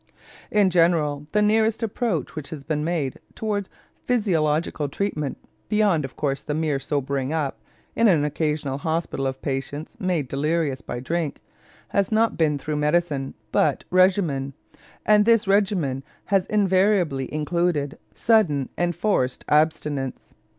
[0.49, 3.69] In general the nearest approach which has been made toward
[4.07, 5.37] physiological treatment
[5.69, 7.59] beyond, of course, the mere "sobering up"
[7.95, 11.37] in an occasional hospital of patients made delirious by drink
[11.89, 14.53] has not been through medicine, but regimen,
[15.05, 20.33] and this regimen has invariably included sudden enforced abstinence.